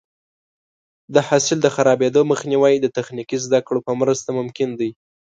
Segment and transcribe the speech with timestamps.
[1.13, 4.89] د حاصل د خرابېدو مخنیوی د تخنیکي زده کړو په مرسته ممکن دی.